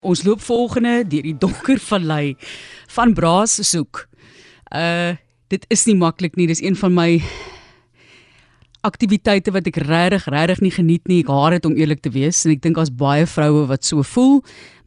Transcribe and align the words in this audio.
Ons 0.00 0.22
loop 0.22 0.38
volgende 0.40 1.02
deur 1.10 1.24
die 1.26 1.34
donker 1.34 1.80
vallei 1.82 2.36
van 2.94 3.14
Braas 3.18 3.58
soek. 3.66 4.04
Uh 4.70 5.16
dit 5.48 5.64
is 5.72 5.86
nie 5.88 5.96
maklik 5.96 6.34
nie. 6.36 6.46
Dis 6.46 6.60
een 6.60 6.76
van 6.76 6.92
my 6.92 7.22
aktiwiteite 8.86 9.50
wat 9.50 9.66
ek 9.66 9.80
regtig 9.82 10.28
regtig 10.30 10.60
nie 10.62 10.70
geniet 10.70 11.08
nie. 11.10 11.20
Ek 11.24 11.30
haat 11.32 11.56
dit 11.56 11.66
om 11.66 11.74
eerlik 11.76 12.02
te 12.04 12.12
wees 12.14 12.44
en 12.46 12.52
ek 12.54 12.62
dink 12.62 12.78
daar's 12.78 12.92
baie 12.94 13.26
vroue 13.26 13.66
wat 13.70 13.84
so 13.84 14.04
voel. 14.06 14.38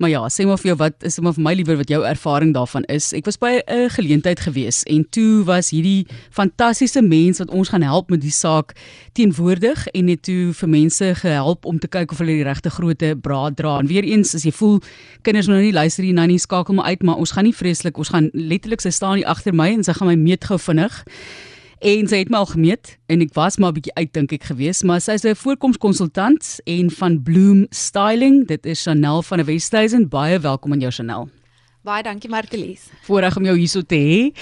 Maar 0.02 0.10
ja, 0.10 0.22
sê 0.34 0.48
maar 0.48 0.58
vir 0.58 0.72
jou 0.72 0.78
wat 0.80 1.04
is 1.06 1.20
maar 1.22 1.36
vir 1.36 1.44
my 1.46 1.54
liewer 1.60 1.78
wat 1.82 1.92
jou 1.92 2.00
ervaring 2.08 2.54
daarvan 2.56 2.88
is. 2.90 3.12
Ek 3.14 3.28
was 3.28 3.38
by 3.38 3.60
'n 3.68 3.90
geleentheid 3.92 4.40
gewees 4.40 4.84
en 4.88 5.04
toe 5.12 5.44
was 5.44 5.70
hierdie 5.70 6.08
fantastiese 6.32 7.02
mens 7.02 7.40
wat 7.40 7.52
ons 7.52 7.70
gaan 7.70 7.84
help 7.84 8.10
met 8.10 8.22
die 8.22 8.32
saak 8.32 8.74
teenwoordig 9.14 9.88
en 9.94 10.08
het 10.08 10.24
toe 10.24 10.54
vir 10.54 10.70
mense 10.70 11.16
gehelp 11.16 11.66
om 11.66 11.78
te 11.80 11.88
kyk 11.88 12.12
of 12.12 12.18
hulle 12.18 12.40
die 12.40 12.48
regte 12.48 12.70
grootte 12.70 13.16
braad 13.16 13.56
dra. 13.58 13.80
En 13.80 13.88
weer 13.88 14.04
eens 14.04 14.36
as 14.36 14.44
jy 14.44 14.52
voel 14.52 14.80
kinders 15.22 15.48
nou 15.48 15.62
nie 15.62 15.74
luister 15.74 16.04
hier 16.04 16.14
nou 16.14 16.28
nie 16.28 16.40
skakel 16.40 16.74
maar 16.74 16.86
uit, 16.86 17.04
maar 17.04 17.16
ons 17.16 17.32
gaan 17.32 17.44
nie 17.44 17.56
vreeslik, 17.56 17.98
ons 17.98 18.10
gaan 18.10 18.30
letterlik 18.34 18.82
sy 18.82 18.90
staan 18.90 19.16
hier 19.16 19.28
agter 19.28 19.54
my 19.54 19.70
en 19.74 19.84
sy 19.84 19.94
gaan 19.94 20.08
my 20.08 20.16
meet 20.16 20.46
gou 20.46 20.58
vinnig 20.58 21.06
en 21.82 22.08
sy 22.08 22.22
het 22.22 22.30
my 22.30 22.44
al 22.44 22.50
gemeet 22.52 22.96
en 23.10 23.24
ek 23.26 23.34
was 23.34 23.58
maar 23.58 23.72
'n 23.72 23.80
bietjie 23.82 23.96
uit 23.98 24.14
dink 24.14 24.32
ek 24.32 24.44
gewees 24.54 24.84
maar 24.84 25.02
sy 25.02 25.14
is 25.18 25.26
'n 25.26 25.36
voorkomskonsultant 25.36 26.62
en 26.66 26.92
van 26.92 27.24
Bloom 27.24 27.66
Styling 27.70 28.48
dit 28.48 28.66
is 28.66 28.82
Chanel 28.84 29.24
van 29.24 29.44
Westhuizen 29.44 30.08
baie 30.08 30.40
welkom 30.40 30.74
aan 30.74 30.80
jou 30.80 30.92
Chanel 30.92 31.30
Baie 31.82 32.04
dankie 32.04 32.30
Martelies. 32.30 32.84
Voorreg 33.08 33.38
om 33.38 33.46
jou 33.46 33.56
hier 33.58 33.70
so 33.70 33.82
te 33.82 33.98
hê. 33.98 34.38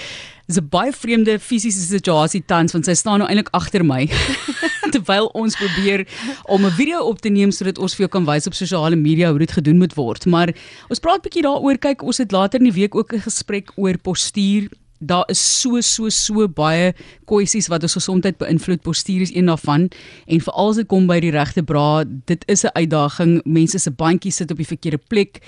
Dis 0.46 0.58
'n 0.60 0.68
baie 0.68 0.92
vreemde 0.92 1.38
fisiese 1.38 1.80
situasie 1.80 2.42
tans 2.44 2.72
want 2.72 2.84
sy 2.84 2.92
staan 2.92 3.18
nou 3.18 3.28
eintlik 3.28 3.48
agter 3.52 3.82
my 3.82 4.04
terwyl 4.94 5.30
ons 5.32 5.56
probeer 5.56 6.06
om 6.44 6.66
'n 6.66 6.70
video 6.76 7.00
op 7.00 7.18
te 7.20 7.30
neem 7.30 7.50
sodat 7.50 7.78
ons 7.78 7.94
vir 7.94 8.04
jou 8.04 8.08
kan 8.08 8.26
wys 8.26 8.46
op 8.46 8.52
sosiale 8.52 8.96
media 8.96 9.30
hoe 9.30 9.38
dit 9.38 9.52
gedoen 9.52 9.78
moet 9.78 9.94
word. 9.94 10.26
Maar 10.26 10.52
ons 10.90 11.00
praat 11.00 11.24
'n 11.24 11.28
bietjie 11.28 11.42
daaroor 11.42 11.78
kyk 11.78 12.02
ons 12.02 12.18
het 12.18 12.30
later 12.30 12.60
in 12.60 12.68
die 12.68 12.80
week 12.80 12.94
ook 12.94 13.14
'n 13.14 13.24
gesprek 13.24 13.72
oor 13.76 13.96
postuur 13.96 14.68
daar 15.00 15.24
is 15.32 15.40
so 15.60 15.80
so 15.80 16.08
so 16.08 16.46
baie 16.48 16.92
kwessies 17.28 17.68
wat 17.72 17.82
ons 17.82 17.96
gesondheid 17.96 18.38
beïnvloed. 18.40 18.82
Postuur 18.84 19.24
is 19.24 19.34
een 19.34 19.48
daarvan 19.48 19.88
en 20.26 20.44
veral 20.44 20.72
as 20.72 20.80
dit 20.80 20.88
kom 20.88 21.08
by 21.08 21.18
die 21.24 21.32
regte 21.34 21.64
bra, 21.64 22.04
dit 22.04 22.44
is 22.46 22.64
'n 22.64 22.76
uitdaging. 22.76 23.40
Mense 23.44 23.78
se 23.78 23.90
bandjies 23.90 24.36
sit 24.36 24.50
op 24.50 24.56
die 24.56 24.66
verkeerde 24.66 25.00
plek. 25.08 25.40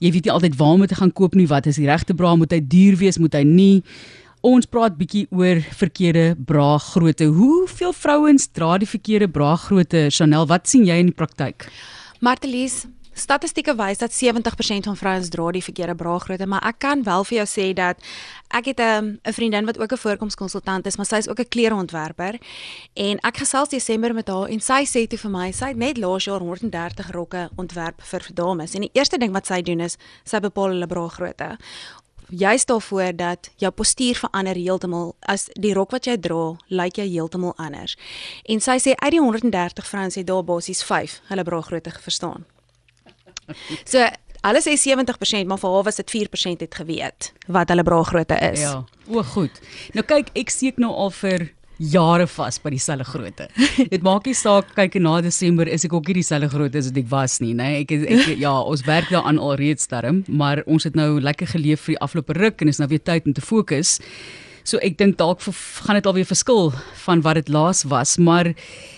Jy 0.00 0.10
weet 0.10 0.24
nie 0.24 0.32
altyd 0.32 0.56
waar 0.56 0.74
om 0.74 0.86
te 0.86 0.94
gaan 0.94 1.12
koop 1.12 1.34
nie. 1.34 1.46
Wat 1.46 1.66
is 1.66 1.76
die 1.76 1.86
regte 1.86 2.14
bra? 2.14 2.34
Moet 2.36 2.52
hy 2.52 2.60
duur 2.60 2.96
wees? 2.96 3.18
Moet 3.18 3.34
hy 3.34 3.42
nie? 3.42 3.82
Ons 4.44 4.66
praat 4.66 4.98
bietjie 4.98 5.26
oor 5.30 5.60
verkeerde 5.72 6.36
bra 6.36 6.78
grootte. 6.78 7.24
Hoeveel 7.24 7.92
vrouens 7.92 8.48
dra 8.52 8.78
die 8.78 8.88
verkeerde 8.88 9.28
bra 9.28 9.56
grootte? 9.56 10.10
Chanel, 10.10 10.46
wat 10.46 10.68
sien 10.68 10.84
jy 10.84 10.98
in 11.00 11.06
die 11.06 11.16
praktyk? 11.16 11.64
Martelies, 12.20 12.86
Statistieke 13.14 13.76
wys 13.78 13.98
dat 13.98 14.10
70% 14.12 14.88
van 14.88 14.96
vrouens 14.96 15.28
dra 15.28 15.50
die 15.54 15.62
verkeerde 15.62 15.94
bragrootte, 15.94 16.46
maar 16.46 16.64
ek 16.66 16.80
kan 16.82 17.04
wel 17.06 17.24
vir 17.24 17.36
jou 17.36 17.46
sê 17.46 17.66
dat 17.72 18.00
ek 18.50 18.64
het 18.64 18.80
'n 18.80 18.82
um, 18.82 19.18
'n 19.22 19.32
vriendin 19.32 19.66
wat 19.66 19.78
ook 19.78 19.92
'n 19.92 19.96
voorkomskonsultant 19.96 20.86
is, 20.86 20.96
maar 20.96 21.06
sy 21.06 21.16
is 21.16 21.28
ook 21.28 21.38
'n 21.38 21.48
klereontwerper 21.48 22.38
en 22.94 23.18
ek 23.22 23.36
gesels 23.36 23.68
Desember 23.68 24.14
met 24.14 24.28
haar 24.28 24.48
en 24.48 24.60
sy 24.60 24.82
sê 24.84 25.06
toe 25.06 25.18
vir 25.18 25.30
my, 25.30 25.52
sy 25.52 25.66
het 25.66 25.76
net 25.76 25.96
laas 25.96 26.24
jaar 26.24 26.40
130 26.40 27.10
rokke 27.10 27.50
ontwerp 27.56 28.02
vir 28.02 28.26
dames 28.34 28.74
en 28.74 28.80
die 28.80 28.90
eerste 28.92 29.18
ding 29.18 29.32
wat 29.32 29.46
sy 29.46 29.62
doen 29.62 29.80
is 29.80 29.96
sy 30.24 30.40
bepaal 30.40 30.68
hulle 30.68 30.86
bragrootte 30.86 31.58
juist 32.28 32.66
daarvoor 32.66 33.16
dat 33.16 33.50
jou 33.56 33.72
postuur 33.72 34.14
verander 34.14 34.54
heeltemal 34.54 35.14
as 35.20 35.48
die 35.52 35.74
rok 35.74 35.90
wat 35.90 36.04
jy 36.04 36.16
dra, 36.18 36.56
lyk 36.68 36.96
jy 36.96 37.08
heeltemal 37.08 37.52
anders. 37.56 37.96
En 38.44 38.60
sy 38.60 38.78
sê 38.78 38.94
uit 38.94 39.10
die 39.10 39.20
130 39.20 39.86
vrouens 39.86 40.14
het 40.14 40.26
daar 40.26 40.44
basies 40.44 40.82
5 40.82 41.20
hulle 41.28 41.44
bragrootte 41.44 41.90
verstaan. 42.00 42.44
So 43.92 44.04
hulle 44.44 44.60
sê 44.60 44.76
70%, 44.76 45.48
maar 45.48 45.60
vir 45.60 45.74
haar 45.76 45.84
was 45.86 46.00
dit 46.02 46.14
4% 46.16 46.64
het 46.66 46.80
geweet 46.80 47.32
wat 47.48 47.72
hulle 47.72 47.84
bragrootte 47.86 48.36
is. 48.52 48.60
Ja. 48.60 48.82
O, 49.08 49.22
goed. 49.34 49.60
Nou 49.96 50.04
kyk, 50.06 50.32
ek 50.36 50.52
seek 50.52 50.80
nou 50.80 50.92
al 50.92 51.12
vir 51.16 51.48
jare 51.78 52.26
vas 52.30 52.58
by 52.62 52.70
dieselfde 52.74 53.06
grootte. 53.08 53.48
Dit 53.92 54.04
maak 54.06 54.28
nie 54.28 54.36
saak 54.38 54.70
kyk 54.76 55.00
na 55.02 55.16
Desember 55.24 55.68
is 55.68 55.84
ek 55.86 55.96
ook 55.96 56.06
nie 56.10 56.20
dieselfde 56.20 56.50
grootte 56.52 56.78
as 56.78 56.90
wat 56.90 57.00
ek 57.02 57.10
was 57.10 57.38
nie, 57.42 57.54
nê. 57.56 57.70
Nee, 57.72 57.82
ek 57.82 57.94
ek 58.04 58.38
ja, 58.38 58.54
ons 58.60 58.84
werk 58.86 59.10
daaraan 59.12 59.40
alreeds 59.42 59.90
darm, 59.90 60.22
maar 60.28 60.62
ons 60.70 60.86
het 60.86 60.94
nou 60.98 61.18
lekker 61.20 61.50
geleef 61.56 61.86
vir 61.88 61.96
die 61.96 62.02
afgelope 62.04 62.38
ruk 62.38 62.62
en 62.62 62.70
is 62.70 62.80
nou 62.82 62.88
weer 62.92 63.02
tyd 63.02 63.26
om 63.26 63.34
te 63.34 63.44
fokus. 63.44 63.98
So 64.64 64.80
ek 64.80 64.96
dink 64.96 65.18
dalk 65.20 65.42
gaan 65.84 65.98
dit 65.98 66.06
alweer 66.08 66.24
verskil 66.24 66.70
van 67.04 67.20
wat 67.24 67.36
dit 67.36 67.50
laas 67.52 67.82
was, 67.84 68.16
maar 68.16 68.54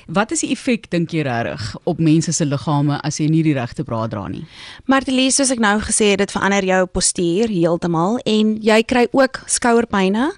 wat 0.07 0.31
is 0.31 0.45
die 0.45 0.53
effek 0.55 0.87
dink 0.93 1.11
jy 1.11 1.25
regtig 1.27 1.73
op 1.91 1.99
mense 1.99 2.31
se 2.33 2.47
liggame 2.47 3.01
as 3.03 3.19
jy 3.19 3.27
nie 3.33 3.43
die 3.43 3.57
regte 3.57 3.83
bra 3.87 4.05
dra 4.07 4.29
nie? 4.31 4.45
Martelie, 4.87 5.33
soos 5.35 5.51
ek 5.51 5.63
nou 5.63 5.75
gesê 5.83 6.13
het, 6.15 6.23
dit 6.23 6.35
verander 6.35 6.67
jou 6.67 6.83
postuur 6.87 7.51
heeltemal 7.51 8.21
en 8.23 8.55
jy 8.63 8.79
kry 8.87 9.09
ook 9.11 9.43
skouerpynne. 9.51 10.31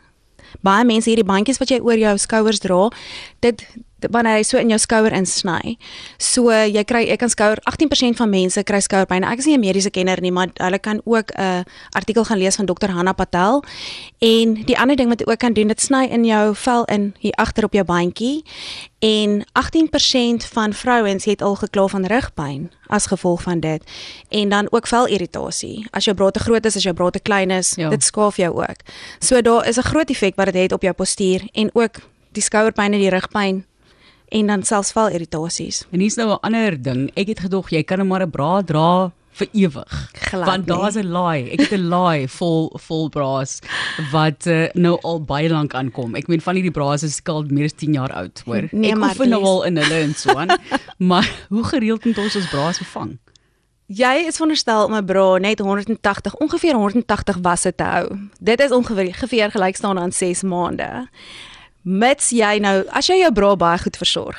Baie 0.64 0.88
mense 0.88 1.10
hierdie 1.10 1.28
bandjies 1.28 1.60
wat 1.60 1.74
jy 1.74 1.82
oor 1.84 2.00
jou 2.00 2.14
skouers 2.24 2.64
dra, 2.64 2.86
dit 3.44 3.66
wanneer 4.10 4.38
hy 4.38 4.42
so 4.42 4.58
in 4.58 4.68
jou 4.68 4.78
skouer 4.78 5.12
insny. 5.12 5.76
So 6.18 6.50
jy 6.50 6.84
kry 6.84 7.04
ek 7.10 7.20
kan 7.20 7.32
skouer 7.32 7.58
18% 7.70 8.18
van 8.20 8.30
mense 8.30 8.62
kry 8.62 8.80
skouerpyn. 8.80 9.24
Ek 9.24 9.38
is 9.38 9.46
nie 9.46 9.56
'n 9.56 9.60
mediese 9.60 9.90
kenner 9.90 10.20
nie, 10.20 10.30
maar 10.30 10.48
hulle 10.56 10.78
kan 10.78 11.00
ook 11.04 11.32
'n 11.34 11.40
uh, 11.40 11.62
artikel 11.92 12.24
gaan 12.24 12.38
lees 12.38 12.56
van 12.56 12.66
Dr. 12.66 12.90
Hanna 12.90 13.12
Patel. 13.12 13.64
En 14.18 14.54
die 14.64 14.78
ander 14.78 14.96
ding 14.96 15.08
wat 15.08 15.20
jy 15.20 15.26
ook 15.30 15.38
kan 15.38 15.52
doen, 15.52 15.68
dit 15.68 15.80
sny 15.80 16.06
in 16.10 16.24
jou 16.24 16.54
vel 16.54 16.84
in 16.84 17.14
hier 17.18 17.32
agter 17.32 17.64
op 17.64 17.72
jou 17.72 17.84
bandjie. 17.84 18.44
En 18.98 19.44
18% 19.52 20.44
van 20.52 20.72
vrouens 20.72 21.24
het 21.24 21.42
al 21.42 21.54
gekla 21.54 21.86
van 21.86 22.06
rugpyn 22.06 22.70
as 22.86 23.06
gevolg 23.06 23.42
van 23.42 23.60
dit. 23.60 23.82
En 24.28 24.48
dan 24.48 24.66
ook 24.70 24.86
velirritasie. 24.86 25.86
As 25.90 26.04
jou 26.04 26.16
bra 26.16 26.30
te 26.30 26.38
groot 26.38 26.66
is, 26.66 26.76
as 26.76 26.82
jou 26.82 26.94
bra 26.94 27.10
te 27.10 27.20
klein 27.20 27.50
is, 27.50 27.74
ja. 27.76 27.88
dit 27.88 28.04
skaaf 28.04 28.36
jou 28.36 28.56
ook. 28.56 28.80
So 29.18 29.40
daar 29.40 29.68
is 29.68 29.76
'n 29.76 29.82
groot 29.82 30.10
effek 30.10 30.34
wat 30.36 30.46
dit 30.46 30.54
het 30.54 30.72
op 30.72 30.82
jou 30.82 30.94
postuur 30.94 31.48
en 31.52 31.70
ook 31.72 32.00
die 32.32 32.42
skouerpyn 32.42 32.92
en 32.92 33.02
die 33.02 33.10
rugpyn 33.10 33.64
en 34.28 34.46
dan 34.46 34.62
selfs 34.62 34.92
val 34.92 35.08
irritasies. 35.08 35.84
En 35.90 36.00
hier's 36.00 36.16
nou 36.16 36.30
'n 36.30 36.40
ander 36.40 36.82
ding. 36.82 37.10
Ek 37.14 37.28
het 37.28 37.40
gedog 37.40 37.70
jy 37.70 37.82
kan 37.82 37.98
net 37.98 38.06
maar 38.06 38.22
'n 38.22 38.30
bra 38.30 38.62
dra 38.62 39.12
vir 39.38 39.48
ewig. 39.52 40.10
Want 40.32 40.66
daar's 40.66 40.96
'n 40.96 41.06
laai. 41.06 41.50
Ek 41.50 41.60
het 41.60 41.72
'n 41.72 41.88
laai 41.88 42.28
vol 42.28 42.72
vol 42.86 43.08
bras 43.08 43.60
wat 44.12 44.46
uh, 44.46 44.68
nou 44.74 44.98
al 45.02 45.20
baie 45.20 45.48
lank 45.48 45.74
aankom. 45.74 46.14
Ek 46.14 46.26
meen 46.26 46.40
van 46.40 46.54
hierdie 46.54 46.72
bras 46.72 47.02
is 47.02 47.14
skuld 47.14 47.50
meer 47.50 47.64
as 47.64 47.72
10 47.72 47.92
jaar 47.92 48.12
oud, 48.12 48.42
hoor. 48.44 48.68
Nee, 48.70 48.90
ek 48.90 48.98
hoef 48.98 49.26
nou 49.26 49.42
al 49.42 49.64
in 49.64 49.76
hulle 49.76 50.00
en 50.02 50.14
so 50.14 50.34
aan. 50.34 50.58
maar 51.10 51.46
hoe 51.48 51.64
gereeld 51.64 52.04
moet 52.04 52.18
ons 52.18 52.36
ons 52.36 52.48
bras 52.48 52.76
vervang? 52.76 53.18
Jy 53.86 54.26
is 54.28 54.36
veronderstel 54.36 54.84
om 54.84 54.94
'n 54.94 55.04
bra 55.04 55.38
net 55.38 55.58
180, 55.58 56.34
ongeveer 56.36 56.74
180 56.74 57.36
wasse 57.42 57.74
te 57.74 57.84
hou. 57.84 58.18
Dit 58.40 58.60
is 58.60 58.70
ongeveer 58.70 59.50
gelykstaande 59.50 60.00
aan 60.00 60.12
6 60.12 60.42
maande 60.42 61.08
mits 61.82 62.32
jy 62.32 62.58
nou 62.60 62.82
as 62.90 63.08
jy 63.08 63.20
jou 63.22 63.32
bra 63.34 63.54
baie 63.56 63.78
goed 63.82 63.96
versorg 63.96 64.38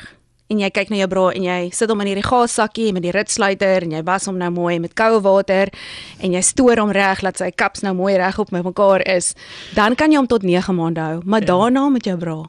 en 0.49 0.61
jy 0.63 0.69
kyk 0.73 0.89
na 0.89 0.97
jou 1.03 1.09
bra 1.11 1.23
en 1.37 1.45
jy 1.45 1.57
sit 1.77 1.91
hom 1.91 1.99
in 2.01 2.09
hierdie 2.09 2.25
gassakkie 2.25 2.89
met 2.95 3.05
die 3.05 3.13
ritsluiter 3.13 3.85
en 3.85 3.93
jy 3.93 4.01
was 4.05 4.25
hom 4.29 4.39
nou 4.41 4.49
mooi 4.53 4.79
met 4.81 4.95
koue 4.97 5.21
water 5.21 5.69
en 6.19 6.33
jy 6.33 6.41
stoor 6.45 6.81
hom 6.81 6.93
reg 6.95 7.21
dat 7.25 7.37
sy 7.41 7.51
kaps 7.53 7.85
nou 7.85 7.93
mooi 7.97 8.15
reg 8.17 8.39
op 8.41 8.53
mekaar 8.55 9.05
is 9.05 9.35
dan 9.77 9.95
kan 9.95 10.11
jy 10.11 10.17
hom 10.17 10.29
tot 10.29 10.45
9 10.47 10.73
maande 10.75 11.05
hou 11.05 11.19
maar 11.25 11.45
ja. 11.45 11.51
daarna 11.53 11.89
met 11.93 12.09
jou 12.09 12.17
bra 12.17 12.39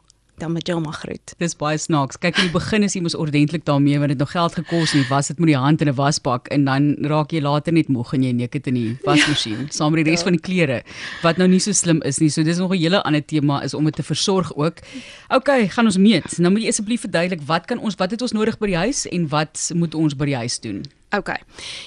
dan 0.40 0.52
met 0.52 0.66
jou 0.66 0.80
maar 0.80 0.96
groet. 0.96 1.34
Dis 1.38 1.56
baie 1.56 1.78
snaaks. 1.78 2.18
Kyk 2.18 2.38
in 2.40 2.48
die 2.48 2.54
begin 2.54 2.86
is 2.86 2.96
jy 2.96 3.02
mos 3.04 3.16
ordentlik 3.18 3.64
daarmee 3.68 3.98
want 4.00 4.12
dit 4.14 4.18
nog 4.18 4.32
geld 4.32 4.56
gekos 4.58 4.94
en 4.96 5.04
was 5.08 5.30
dit 5.30 5.38
met 5.38 5.52
die 5.52 5.56
hand 5.56 5.80
in 5.80 5.88
'n 5.88 5.94
wasbak 5.94 6.48
en 6.48 6.64
dan 6.64 6.96
raak 7.12 7.32
jy 7.32 7.40
later 7.40 7.72
net 7.72 7.88
moeg 7.88 8.14
en 8.14 8.22
jy 8.22 8.32
neek 8.32 8.52
dit 8.52 8.66
in 8.66 8.74
die 8.74 8.98
wasmasjien 9.04 9.60
ja. 9.60 9.70
saam 9.70 9.92
met 9.92 10.04
die 10.04 10.10
res 10.10 10.20
ja. 10.20 10.24
van 10.24 10.32
die 10.32 10.40
klere 10.40 10.82
wat 11.22 11.36
nou 11.36 11.48
nie 11.48 11.60
so 11.60 11.72
slim 11.72 12.02
is 12.02 12.18
nie. 12.18 12.30
So 12.30 12.42
dis 12.42 12.58
nog 12.58 12.72
'n 12.72 12.78
hele 12.78 13.02
ander 13.02 13.24
tema 13.24 13.62
is 13.62 13.74
om 13.74 13.84
dit 13.84 13.94
te 13.94 14.02
versorg 14.02 14.54
ook. 14.56 14.76
OK, 15.28 15.48
gaan 15.68 15.84
ons 15.84 15.96
meet. 15.96 16.38
Nou 16.38 16.52
moet 16.52 16.62
jy 16.62 16.68
asseblief 16.68 17.00
verduidelik 17.00 17.42
wat 17.46 17.66
kan 17.66 17.78
ons 17.78 17.94
wat 17.94 18.10
het 18.10 18.22
ons 18.22 18.32
nodig 18.32 18.58
by 18.58 18.66
die 18.66 18.76
huis 18.76 19.06
en 19.06 19.28
wat 19.28 19.70
moet 19.74 19.94
ons 19.94 20.16
by 20.16 20.24
die 20.24 20.36
huis 20.36 20.60
doen? 20.60 20.99
OK. 21.10 21.30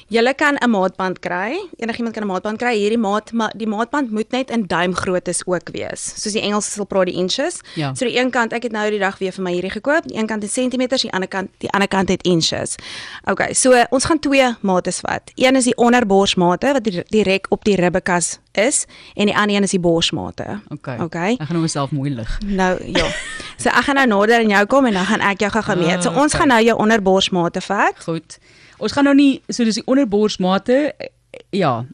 Julle 0.08 0.34
kan 0.36 0.56
'n 0.56 0.70
maatband 0.70 1.20
kry. 1.20 1.70
Enigiemand 1.78 2.14
kan 2.14 2.24
'n 2.24 2.28
maatband 2.28 2.58
kry. 2.58 2.76
Hierdie 2.76 2.98
maat 2.98 3.32
maar 3.32 3.54
die 3.56 3.68
maatband 3.68 4.12
moet 4.12 4.32
net 4.32 4.50
in 4.50 4.68
duimgrootte 4.68 5.34
ook 5.46 5.70
wees. 5.72 6.22
Soos 6.22 6.34
die 6.34 6.42
Engelse 6.42 6.72
sal 6.72 6.86
praat 6.86 7.06
die 7.06 7.16
inches. 7.16 7.62
Ja. 7.76 7.94
So 7.94 8.06
die 8.06 8.20
een 8.20 8.30
kant, 8.30 8.54
ek 8.54 8.64
het 8.64 8.72
nou 8.72 8.90
die 8.90 9.00
dag 9.00 9.18
weer 9.18 9.32
vir 9.32 9.44
my 9.44 9.52
hierdie 9.52 9.72
gekoop. 9.72 10.08
Die 10.08 10.18
een 10.18 10.28
kant 10.28 10.44
is 10.44 10.54
sentimeters, 10.54 11.02
die 11.02 11.12
ander 11.12 11.30
kant, 11.30 11.50
die 11.58 11.70
ander 11.72 11.88
kant 11.88 12.10
het 12.10 12.24
inches. 12.24 12.76
OK. 13.24 13.42
So 13.52 13.84
ons 13.90 14.06
gaan 14.06 14.20
twee 14.20 14.56
maate 14.60 14.92
vat. 14.92 15.32
Een 15.36 15.56
is 15.56 15.64
die 15.64 15.78
onderborsmate 15.78 16.74
wat 16.74 16.90
direk 17.08 17.46
op 17.50 17.64
die 17.64 17.76
ribbekas 17.76 18.40
is 18.52 18.86
en 19.16 19.26
die 19.26 19.38
ander 19.38 19.56
een 19.56 19.64
is 19.64 19.72
die 19.72 19.80
borsmate. 19.80 20.60
OK. 20.68 20.88
OK. 21.00 21.16
Ek 21.16 21.38
gaan 21.38 21.56
nou 21.56 21.62
myself 21.62 21.92
mooi 21.92 22.10
lig. 22.10 22.40
Nou 22.46 22.92
ja. 22.92 23.08
So 23.58 23.70
ek 23.70 23.84
gaan 23.84 23.96
nou 23.96 24.08
nader 24.08 24.42
in 24.42 24.50
jou 24.50 24.66
kom 24.66 24.86
en 24.86 24.94
dan 24.94 25.06
gaan 25.06 25.20
ek 25.20 25.40
jou 25.40 25.52
gou 25.52 25.64
gemeet. 25.64 26.04
So 26.04 26.10
ons 26.10 26.34
okay. 26.34 26.40
gaan 26.40 26.48
nou 26.48 26.62
jou 26.64 26.78
onderborsmate 26.78 27.62
vat. 27.62 28.04
Goed. 28.04 28.38
Ons 28.80 28.92
gaan 28.92 29.06
nou 29.06 29.16
nie 29.16 29.42
so 29.50 29.64
dis 29.64 29.76
die 29.82 29.86
onderborsmate 29.86 30.94
ja. 31.52 31.86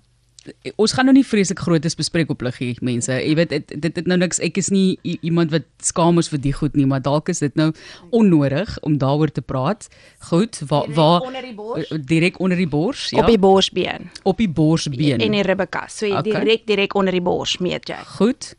ons 0.79 0.93
gaan 0.95 1.05
nou 1.05 1.13
nie 1.13 1.25
vreeslik 1.27 1.59
grootes 1.59 1.95
bespreek 1.99 2.29
op 2.31 2.41
liggie 2.41 2.71
mense. 2.81 3.11
Jy 3.11 3.35
weet 3.37 3.49
dit 3.49 3.73
dit 3.83 3.95
het 3.99 4.07
nou 4.07 4.17
niks 4.17 4.39
ek 4.39 4.57
is 4.57 4.69
nie 4.73 4.97
iemand 5.21 5.51
wat 5.51 5.67
skaam 5.83 6.17
is 6.21 6.29
vir 6.31 6.39
die 6.41 6.53
goed 6.55 6.75
nie, 6.79 6.85
maar 6.89 7.01
dalk 7.05 7.29
is 7.29 7.39
dit 7.43 7.55
nou 7.59 7.69
onnodig 8.15 8.71
om 8.87 8.97
daaroor 8.97 9.31
te 9.31 9.41
praat. 9.41 9.87
Goed, 10.29 10.61
waar 10.67 10.87
bors, 10.95 11.91
direk 12.07 12.39
onder 12.39 12.57
die 12.57 12.67
bors, 12.67 13.09
ja. 13.09 13.21
op 13.21 13.27
die 13.27 13.37
borsbeen, 13.39 14.09
op 14.23 14.37
die 14.37 14.49
borsbeen. 14.49 15.19
en 15.19 15.31
die 15.37 15.43
ribbekas. 15.43 15.97
So 15.97 16.07
Okay. 16.09 16.23
direk 16.41 16.65
direk 16.67 16.95
onder 16.95 17.11
die 17.13 17.21
bors 17.21 17.57
meet 17.59 17.87
jy. 17.87 17.99
Goed. 18.17 18.55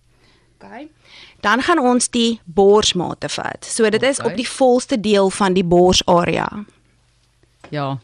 Okay. 0.61 0.89
Dan 1.41 1.63
gaan 1.63 1.79
ons 1.79 2.09
die 2.13 2.41
borsmate 2.45 3.29
vat. 3.29 3.65
So 3.65 3.89
dit 3.91 4.03
is 4.03 4.21
Okay. 4.21 4.31
op 4.31 4.37
die 4.37 4.49
volste 4.49 5.01
deel 5.01 5.31
van 5.31 5.53
die 5.55 5.65
borsarea. 5.65 6.65
Ja. 7.71 7.99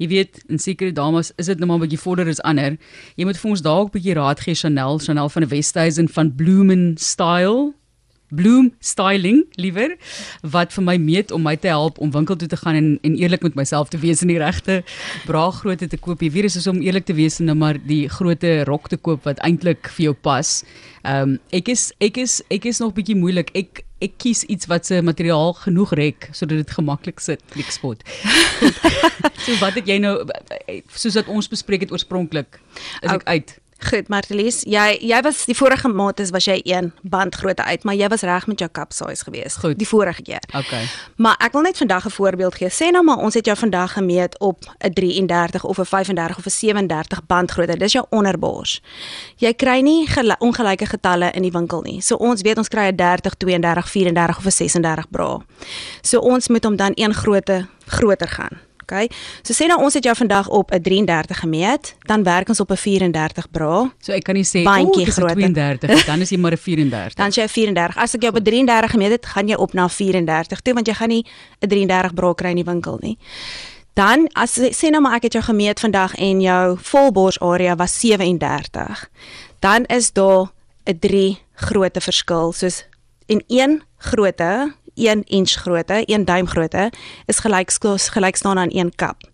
Jy 0.00 0.08
weet, 0.08 0.38
in 0.48 0.58
sekere 0.58 0.94
dames 0.96 1.28
is 1.36 1.50
dit 1.50 1.58
nou 1.60 1.68
maar 1.68 1.76
'n 1.76 1.84
bietjie 1.84 2.00
vorder 2.00 2.28
as 2.28 2.40
ander. 2.40 2.78
Jy 3.16 3.24
moet 3.24 3.36
vir 3.36 3.50
ons 3.50 3.60
dalk 3.60 3.88
'n 3.88 3.98
bietjie 3.98 4.14
raad 4.14 4.40
gee 4.40 4.54
Chanel, 4.54 4.98
Chanel 4.98 5.28
van 5.28 5.48
Westhuizen 5.48 6.08
van 6.08 6.34
Bloomen 6.34 6.96
Style. 6.96 7.74
Bloom 8.30 8.70
styling 8.80 9.44
liewer 9.58 9.96
wat 10.42 10.72
vir 10.72 10.84
my 10.86 10.96
meet 11.02 11.34
om 11.34 11.42
my 11.42 11.56
te 11.56 11.70
help 11.72 11.98
om 11.98 12.12
winkel 12.14 12.36
toe 12.36 12.48
te 12.48 12.58
gaan 12.60 12.78
en 12.78 12.88
en 13.02 13.16
eerlik 13.18 13.42
met 13.42 13.58
myself 13.58 13.90
te 13.90 13.98
wees 13.98 14.22
en 14.22 14.30
die 14.32 14.38
regte 14.38 14.82
braaggrootte 15.26 15.88
te 15.90 15.98
koop. 15.98 16.20
Weet 16.20 16.48
dis 16.48 16.66
om 16.70 16.80
eerlik 16.80 17.04
te 17.04 17.16
wees 17.16 17.40
en 17.40 17.50
nou 17.50 17.56
maar 17.58 17.78
die 17.78 18.08
grootte 18.08 18.64
rok 18.64 18.88
te 18.88 18.96
koop 18.96 19.24
wat 19.24 19.42
eintlik 19.46 19.90
vir 19.96 20.10
jou 20.10 20.14
pas. 20.14 20.62
Ehm 21.02 21.34
um, 21.34 21.38
ek 21.50 21.68
is 21.72 21.92
ek 22.00 22.18
is 22.20 22.40
ek 22.50 22.66
is 22.70 22.80
nog 22.80 22.94
bietjie 22.94 23.16
moeilik. 23.16 23.50
Ek 23.56 23.84
ek 24.00 24.16
kies 24.20 24.44
iets 24.48 24.68
wat 24.70 24.86
se 24.88 25.00
materiaal 25.04 25.52
genoeg 25.60 25.92
rek 25.98 26.28
sodat 26.32 26.62
dit 26.62 26.70
gemaklik 26.76 27.20
sit, 27.20 27.42
klikspot. 27.52 28.04
so 29.44 29.56
wat 29.60 29.76
het 29.76 29.88
jy 29.88 29.98
nou 30.00 30.14
soos 30.96 31.18
wat 31.20 31.28
ons 31.28 31.48
bespreek 31.52 31.84
het 31.86 31.92
oorspronklik 31.92 32.60
is 33.02 33.10
ek 33.12 33.26
uit. 33.28 33.59
Goed, 33.88 34.08
Martelies, 34.08 34.60
jy 34.68 34.98
jy 35.00 35.20
was 35.24 35.46
die 35.48 35.54
vorige 35.56 35.88
maat 35.88 36.20
is 36.20 36.30
was 36.30 36.44
jy 36.44 36.60
1 36.64 36.92
bandgrootte 37.02 37.64
uit, 37.64 37.84
maar 37.84 37.94
jy 37.94 38.08
was 38.08 38.20
reg 38.22 38.46
met 38.46 38.58
jou 38.60 38.68
cup 38.70 38.92
size 38.92 39.24
geweest 39.24 39.56
Goed. 39.62 39.78
die 39.78 39.88
vorige 39.88 40.22
keer. 40.22 40.42
Okay. 40.52 40.84
Maar 41.16 41.36
ek 41.40 41.52
wil 41.52 41.62
net 41.62 41.76
vandag 41.76 42.04
'n 42.06 42.10
voorbeeld 42.10 42.54
gee. 42.54 42.68
Sê 42.68 42.90
nou 42.92 43.02
maar 43.04 43.16
ons 43.16 43.34
het 43.34 43.44
jou 43.46 43.56
vandag 43.56 43.92
gemeet 43.92 44.38
op 44.38 44.58
'n 44.84 44.92
33 44.92 45.64
of 45.64 45.78
'n 45.78 45.84
35 45.84 46.38
of 46.38 46.44
'n 46.46 46.50
37 46.50 47.26
bandgrootte. 47.26 47.76
Dis 47.78 47.92
jou 47.92 48.04
onderbors. 48.10 48.80
Jy 49.36 49.52
kry 49.54 49.80
nie 49.80 50.06
gel- 50.06 50.36
ongelyke 50.38 50.86
getalle 50.86 51.30
in 51.32 51.42
die 51.42 51.50
winkel 51.52 51.80
nie. 51.82 52.00
So 52.00 52.14
ons 52.16 52.42
weet 52.42 52.58
ons 52.58 52.68
kry 52.68 52.88
'n 52.88 52.96
30, 52.96 53.34
32, 53.36 53.88
34 53.90 54.36
of 54.38 54.44
'n 54.44 54.50
36 54.50 55.08
bra. 55.10 55.40
So 56.02 56.18
ons 56.18 56.48
moet 56.48 56.64
hom 56.64 56.76
dan 56.76 56.92
een 56.94 57.14
grootte 57.14 57.66
groter 57.86 58.28
gaan. 58.28 58.60
Okay. 58.90 59.06
So 59.46 59.54
sê 59.54 59.68
nou 59.70 59.78
ons 59.78 59.94
het 59.94 60.02
jou 60.02 60.14
vandag 60.18 60.48
op 60.50 60.72
'n 60.74 60.82
33 60.82 61.38
gemeet, 61.38 61.94
dan 62.10 62.22
werk 62.22 62.48
ons 62.48 62.60
op 62.60 62.70
'n 62.70 62.76
34 62.76 63.50
bra. 63.50 63.92
So 64.00 64.12
ek 64.12 64.24
kan 64.24 64.34
nie 64.34 64.44
sê 64.44 64.66
o, 64.66 64.70
ek 64.70 65.06
is 65.06 65.16
'n 65.16 65.20
grootte. 65.20 65.34
32, 65.34 66.04
dan 66.04 66.20
is 66.20 66.30
jy 66.30 66.38
maar 66.38 66.52
'n 66.52 66.56
34. 66.58 67.14
Dan 67.14 67.28
is 67.28 67.34
jy 67.34 67.42
'n 67.42 67.48
34. 67.48 67.96
As 67.96 68.14
ek 68.14 68.22
jou 68.22 68.32
op 68.32 68.38
'n 68.38 68.42
33 68.42 68.90
gemeet 68.90 69.10
het, 69.10 69.26
gaan 69.26 69.48
jy 69.48 69.54
op 69.54 69.72
na 69.72 69.88
34 69.88 70.60
toe 70.60 70.74
want 70.74 70.86
jy 70.86 70.94
gaan 70.94 71.08
nie 71.08 71.24
'n 71.60 71.68
33 71.68 72.14
bra 72.14 72.32
kry 72.32 72.48
in 72.50 72.56
die 72.56 72.64
winkel 72.64 72.98
nie. 73.00 73.18
Dan 73.94 74.28
as 74.32 74.58
sê 74.58 74.90
nou 74.90 75.00
maar 75.00 75.14
ek 75.14 75.22
het 75.22 75.32
jou 75.32 75.44
gemeet 75.44 75.80
vandag 75.80 76.14
en 76.14 76.40
jou 76.40 76.78
volborsarea 76.78 77.76
was 77.76 78.00
37. 78.00 79.08
Dan 79.60 79.84
is 79.84 80.12
daar 80.12 80.50
'n 80.84 80.98
3 80.98 81.38
grootte 81.54 82.00
verskil 82.00 82.52
soos 82.52 82.84
en 83.26 83.42
1 83.46 83.82
grootte 83.98 84.74
1 84.94 85.24
inch 85.26 85.52
grootte, 85.62 86.04
1 86.06 86.24
duim 86.24 86.46
grootte 86.46 86.90
is 87.26 87.38
gelyk 87.38 87.70
gelyk 88.12 88.36
staan 88.36 88.58
aan 88.58 88.70
1 88.70 88.94
kap. 88.96 89.30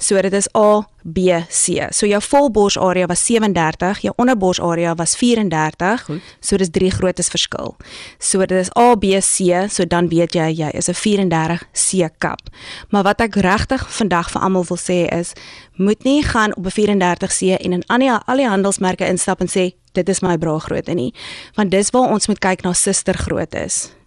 So 0.00 0.20
dit 0.20 0.32
is 0.32 0.48
A, 0.56 0.86
B, 1.02 1.18
C. 1.48 1.86
So 1.92 2.06
jou 2.06 2.20
volborsarea 2.22 3.06
was 3.06 3.24
37, 3.26 4.00
jou 4.00 4.12
onderborsarea 4.16 4.94
was 4.94 5.14
34. 5.16 6.04
Goed. 6.04 6.22
So 6.40 6.56
dis 6.56 6.70
drie 6.70 6.90
grootes 6.90 7.28
verskil. 7.28 7.76
So 8.18 8.46
dit 8.46 8.56
is 8.58 8.70
A, 8.78 8.94
B, 8.96 9.20
C, 9.20 9.66
so 9.68 9.84
dan 9.84 10.08
weet 10.08 10.34
jy 10.34 10.48
jy 10.62 10.70
is 10.72 10.88
'n 10.88 10.94
34 10.94 11.68
C 11.72 12.08
kap. 12.18 12.40
Maar 12.88 13.02
wat 13.02 13.20
ek 13.20 13.34
regtig 13.34 13.84
vandag 13.92 14.30
vir 14.30 14.42
almal 14.42 14.64
wil 14.64 14.78
sê 14.78 15.06
is 15.12 15.32
moet 15.76 16.02
nie 16.04 16.22
gaan 16.22 16.56
op 16.56 16.64
'n 16.64 16.70
34 16.70 17.32
C 17.32 17.42
en 17.60 17.72
in 17.72 17.84
al 17.86 17.98
die 17.98 18.10
al 18.10 18.36
die 18.36 18.48
handelsmerke 18.48 19.06
instap 19.06 19.40
en 19.40 19.48
sê 19.48 19.74
dit 19.92 20.08
is 20.08 20.20
my 20.20 20.38
bragrootte 20.38 20.94
nie, 20.94 21.14
want 21.54 21.70
dis 21.70 21.90
waar 21.90 22.10
ons 22.10 22.26
moet 22.26 22.38
kyk 22.38 22.62
na 22.62 22.72
sustergroottes. 22.72 23.99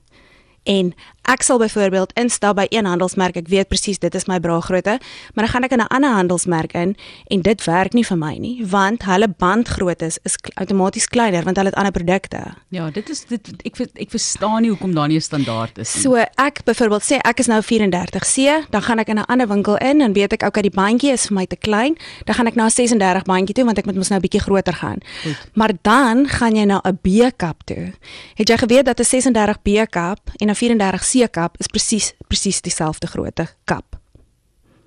En 0.66 0.96
ek 1.24 1.44
sal 1.44 1.60
byvoorbeeld 1.62 2.12
instap 2.20 2.56
by 2.56 2.66
een 2.70 2.86
handelsmerk, 2.86 3.38
ek 3.40 3.48
weet 3.48 3.70
presies 3.72 4.00
dit 4.00 4.16
is 4.16 4.28
my 4.28 4.40
bragrootte, 4.44 5.00
maar 5.34 5.46
dan 5.46 5.54
gaan 5.54 5.64
ek 5.64 5.72
in 5.72 5.82
'n 5.82 5.88
ander 5.88 6.12
handelsmerk 6.12 6.74
in 6.74 6.96
en 7.28 7.42
dit 7.42 7.64
werk 7.64 7.94
nie 7.94 8.04
vir 8.04 8.18
my 8.18 8.36
nie, 8.38 8.66
want 8.66 9.04
hulle 9.04 9.28
bandgroottes 9.28 10.20
is 10.24 10.36
outomaties 10.56 11.08
kleiner 11.08 11.44
want 11.44 11.58
hulle 11.58 11.70
het 11.70 11.78
ander 11.78 11.92
produkte. 11.92 12.54
Ja, 12.70 12.90
dit 12.90 13.10
is 13.10 13.26
dit 13.26 13.48
ek 13.66 13.80
ek 13.96 14.10
verstaan 14.10 14.62
nie 14.62 14.70
hoekom 14.70 14.94
daar 14.94 15.08
nie 15.08 15.18
'n 15.18 15.22
standaard 15.22 15.78
is 15.78 15.96
nie. 15.96 16.02
So 16.04 16.16
ek 16.16 16.64
byvoorbeeld 16.66 17.04
sê 17.04 17.20
ek 17.24 17.40
is 17.40 17.48
nou 17.48 17.62
34C, 17.62 18.68
dan 18.70 18.82
gaan 18.82 19.00
ek 19.00 19.08
in 19.08 19.20
'n 19.20 19.26
ander 19.26 19.48
winkel 19.48 19.78
in 19.78 20.02
en 20.02 20.14
weet 20.14 20.34
ek 20.34 20.44
okay 20.44 20.62
die 20.62 20.72
bandjie 20.72 21.12
is 21.12 21.28
vir 21.28 21.36
my 21.36 21.46
te 21.46 21.56
klein, 21.56 21.98
dan 22.26 22.36
gaan 22.36 22.48
ek 22.48 22.56
na 22.56 22.66
'n 22.66 22.70
36 22.70 23.24
bandjie 23.24 23.54
toe 23.54 23.66
want 23.66 23.78
ek 23.78 23.86
moet 23.86 23.96
mos 23.96 24.10
nou 24.10 24.20
'n 24.20 24.22
bietjie 24.22 24.42
groter 24.42 24.74
gaan. 24.74 25.00
Goed. 25.24 25.38
Maar 25.54 25.72
dan 25.82 26.28
gaan 26.28 26.56
jy 26.56 26.66
na 26.66 26.82
'n 26.84 27.00
B-kap 27.02 27.64
toe. 27.64 27.94
Het 28.36 28.48
jy 28.50 28.58
geweet 28.58 28.86
dat 28.86 29.00
'n 29.00 29.04
36 29.04 29.62
B-kap 29.62 30.20
en 30.38 30.50
'n 30.50 30.56
34 30.56 31.04
C-kap 31.14 31.58
is 31.62 31.70
presies 31.70 32.14
presies 32.28 32.62
dieselfde 32.66 33.08
grootte 33.08 33.48
kap? 33.70 34.00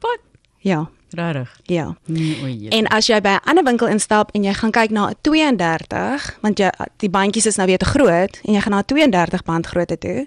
Wat? 0.02 0.20
Ja, 0.58 0.88
Regtig? 1.14 1.61
ja. 1.62 1.96
Nee, 2.05 2.43
o 2.43 2.46
jee. 2.46 2.69
En 2.69 2.87
as 2.87 3.06
jy 3.06 3.20
by 3.20 3.38
'n 3.38 3.49
ander 3.49 3.64
winkel 3.64 3.87
instap 3.87 4.31
en 4.34 4.44
jy 4.44 4.55
gaan 4.55 4.70
kyk 4.70 4.90
na 4.90 5.08
'n 5.08 5.14
32, 5.20 6.38
want 6.40 6.58
jy 6.58 6.70
die 6.96 7.11
bandjies 7.11 7.46
is 7.46 7.56
nou 7.56 7.67
weer 7.67 7.78
te 7.78 7.84
groot 7.84 8.40
en 8.44 8.55
jy 8.55 8.61
gaan 8.61 8.73
na 8.73 8.78
'n 8.78 8.84
32 8.84 9.43
bandgrootte 9.43 9.99
toe, 9.99 10.26